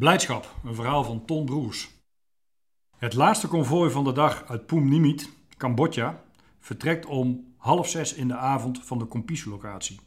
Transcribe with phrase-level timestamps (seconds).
[0.00, 1.90] Blijdschap, een verhaal van Ton Broers.
[2.98, 6.22] Het laatste konvooi van de dag uit Poem Nimit, Cambodja,
[6.58, 10.00] vertrekt om half zes in de avond van de Kompisu-locatie.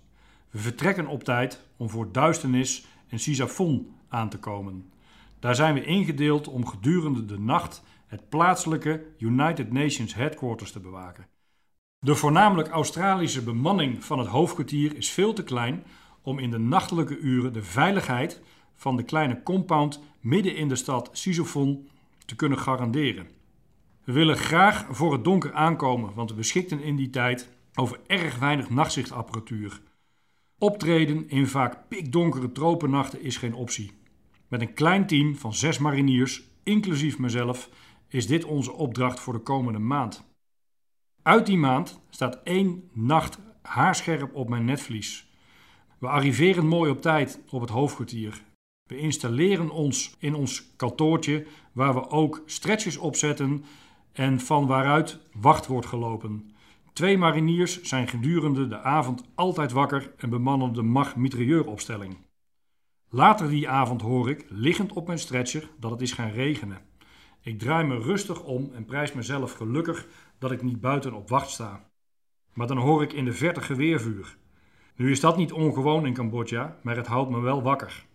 [0.50, 4.92] We vertrekken op tijd om voor duisternis en Sisafon aan te komen.
[5.40, 11.28] Daar zijn we ingedeeld om gedurende de nacht het plaatselijke United Nations Headquarters te bewaken.
[12.00, 15.84] De voornamelijk Australische bemanning van het hoofdkwartier is veel te klein
[16.22, 18.42] om in de nachtelijke uren de veiligheid
[18.76, 21.90] van de kleine compound midden in de stad Sisophon
[22.26, 23.28] te kunnen garanderen.
[24.04, 28.40] We willen graag voor het donker aankomen, want we beschikten in die tijd over erg
[28.40, 29.82] weinig nachtzichtapparatuur.
[30.58, 33.92] Optreden in vaak pikdonkere tropennachten is geen optie.
[34.48, 37.70] Met een klein team van zes mariniers, inclusief mezelf,
[38.08, 40.24] is dit onze opdracht voor de komende maand.
[41.22, 45.28] Uit die maand staat één nacht haarscherp op mijn netvlies.
[46.00, 48.42] We arriveren mooi op tijd op het hoofdkwartier.
[48.94, 53.66] We installeren ons in ons kantoortje waar we ook stretches opzetten
[54.12, 56.52] en van waaruit wacht wordt gelopen.
[56.94, 62.18] Twee mariniers zijn gedurende de avond altijd wakker en bemannen de mag-mitrailleuropstelling.
[63.10, 66.82] Later die avond hoor ik, liggend op mijn stretcher, dat het is gaan regenen.
[67.42, 70.08] Ik draai me rustig om en prijs mezelf gelukkig
[70.40, 71.90] dat ik niet buiten op wacht sta.
[72.54, 74.38] Maar dan hoor ik in de verte geweervuur.
[74.96, 78.06] Nu is dat niet ongewoon in Cambodja, maar het houdt me wel wakker.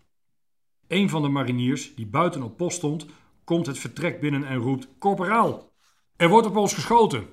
[0.89, 3.07] Een van de mariniers, die buiten op post stond,
[3.45, 5.73] komt het vertrek binnen en roept: Corporaal,
[6.17, 7.27] er wordt op ons geschoten.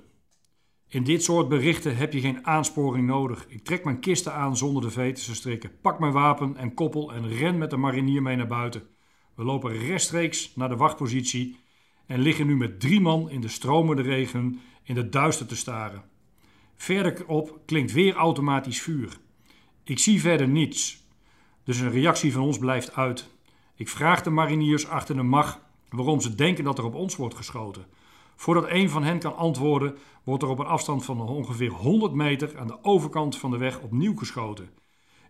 [0.87, 3.45] In dit soort berichten heb je geen aansporing nodig.
[3.47, 7.13] Ik trek mijn kisten aan zonder de veten te strikken, pak mijn wapen en koppel
[7.13, 8.83] en ren met de marinier mee naar buiten.
[9.35, 11.57] We lopen rechtstreeks naar de wachtpositie
[12.05, 16.03] en liggen nu met drie man in de stromende regen in de duister te staren.
[16.75, 19.17] Verderop klinkt weer automatisch vuur.
[19.83, 21.03] Ik zie verder niets,
[21.63, 23.33] dus een reactie van ons blijft uit.
[23.75, 25.59] Ik vraag de mariniers achter de mag
[25.89, 27.85] waarom ze denken dat er op ons wordt geschoten.
[28.35, 32.57] Voordat een van hen kan antwoorden, wordt er op een afstand van ongeveer 100 meter
[32.59, 34.69] aan de overkant van de weg opnieuw geschoten.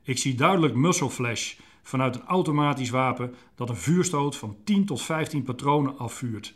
[0.04, 5.02] Ik zie duidelijk muscle flash vanuit een automatisch wapen dat een vuurstoot van 10 tot
[5.02, 6.56] 15 patronen afvuurt.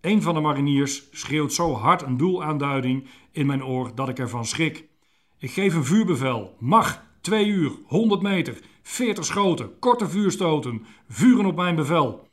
[0.00, 4.44] Een van de mariniers schreeuwt zo hard een doelaanduiding in mijn oor dat ik ervan
[4.44, 4.88] schrik.
[5.38, 6.56] Ik geef een vuurbevel.
[6.58, 12.28] Mag, 2 uur, 100 meter, 40 schoten, korte vuurstoten, vuren op mijn bevel.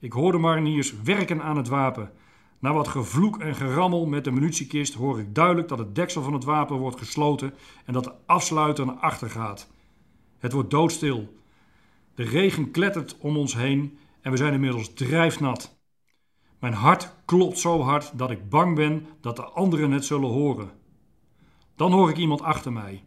[0.00, 2.12] Ik hoor de mariniers werken aan het wapen.
[2.58, 6.32] Na wat gevloek en gerammel met de munitiekist hoor ik duidelijk dat het deksel van
[6.32, 9.70] het wapen wordt gesloten en dat de afsluiter naar achter gaat.
[10.38, 11.34] Het wordt doodstil.
[12.14, 15.78] De regen klettert om ons heen en we zijn inmiddels drijfnat.
[16.58, 20.70] Mijn hart klopt zo hard dat ik bang ben dat de anderen het zullen horen.
[21.76, 23.04] Dan hoor ik iemand achter mij.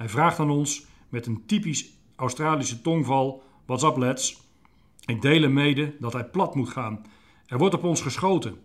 [0.00, 4.42] Hij vraagt aan ons met een typisch Australische tongval: What's up, lads?
[5.04, 7.06] Ik deel hem mede dat hij plat moet gaan.
[7.46, 8.56] Er wordt op ons geschoten.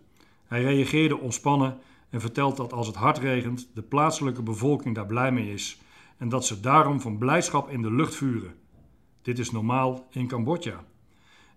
[0.44, 1.78] Hij reageerde ontspannen
[2.10, 5.80] en vertelt dat als het hard regent, de plaatselijke bevolking daar blij mee is
[6.16, 8.54] en dat ze daarom van blijdschap in de lucht vuren.
[9.22, 10.84] Dit is normaal in Cambodja.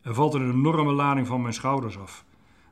[0.01, 2.25] Er valt een enorme lading van mijn schouders af.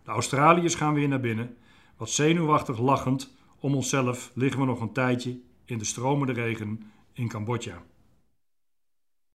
[0.04, 1.58] De Australiërs gaan weer naar binnen.
[1.98, 7.30] Wat zenuwachtig lachend om onszelf liggen we nog een tijdje in de stromende regen in
[7.30, 7.97] Cambodja.